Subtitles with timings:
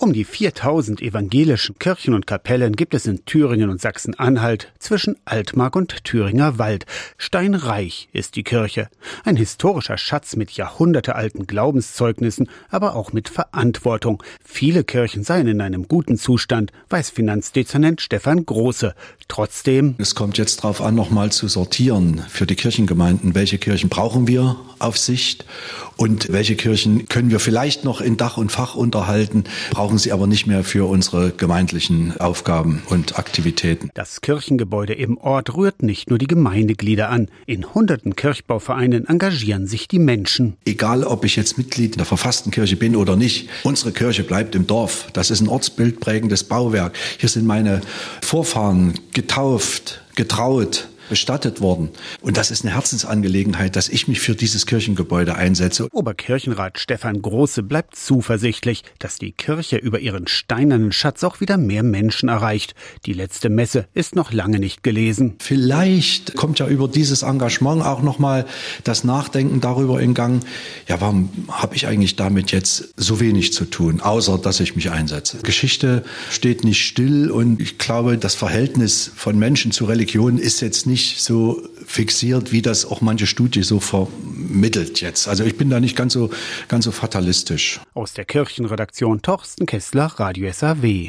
[0.00, 5.74] Um die 4000 evangelischen Kirchen und Kapellen gibt es in Thüringen und Sachsen-Anhalt zwischen Altmark
[5.74, 6.86] und Thüringer Wald.
[7.16, 8.90] Steinreich ist die Kirche.
[9.24, 14.22] Ein historischer Schatz mit jahrhundertealten Glaubenszeugnissen, aber auch mit Verantwortung.
[14.44, 18.94] Viele Kirchen seien in einem guten Zustand, weiß Finanzdezernent Stefan Große.
[19.26, 19.96] Trotzdem.
[19.98, 23.34] Es kommt jetzt darauf an, nochmal zu sortieren für die Kirchengemeinden.
[23.34, 25.44] Welche Kirchen brauchen wir auf Sicht
[25.96, 29.44] und welche Kirchen können wir vielleicht noch in Dach und Fach unterhalten?
[29.72, 33.88] Brauchen brauchen sie aber nicht mehr für unsere gemeindlichen Aufgaben und Aktivitäten.
[33.94, 37.28] Das Kirchengebäude im Ort rührt nicht nur die Gemeindeglieder an.
[37.46, 40.58] In hunderten Kirchbauvereinen engagieren sich die Menschen.
[40.66, 44.66] Egal, ob ich jetzt Mitglied der verfassten Kirche bin oder nicht, unsere Kirche bleibt im
[44.66, 45.06] Dorf.
[45.14, 46.94] Das ist ein ortsbildprägendes Bauwerk.
[47.16, 47.80] Hier sind meine
[48.20, 51.90] Vorfahren getauft, getraut, bestattet worden.
[52.20, 55.88] Und das ist eine Herzensangelegenheit, dass ich mich für dieses Kirchengebäude einsetze.
[55.92, 61.82] Oberkirchenrat Stefan Große bleibt zuversichtlich, dass die Kirche über ihren steinernen Schatz auch wieder mehr
[61.82, 62.74] Menschen erreicht.
[63.06, 65.36] Die letzte Messe ist noch lange nicht gelesen.
[65.38, 68.46] Vielleicht kommt ja über dieses Engagement auch nochmal
[68.84, 70.44] das Nachdenken darüber in Gang,
[70.86, 74.90] ja, warum habe ich eigentlich damit jetzt so wenig zu tun, außer dass ich mich
[74.90, 75.38] einsetze.
[75.42, 80.86] Geschichte steht nicht still und ich glaube, das Verhältnis von Menschen zu Religion ist jetzt
[80.86, 85.28] nicht nicht so fixiert, wie das auch manche Studie so vermittelt jetzt.
[85.28, 86.30] Also ich bin da nicht ganz so,
[86.66, 87.80] ganz so fatalistisch.
[87.94, 91.06] Aus der Kirchenredaktion Torsten Kessler, Radio SAW.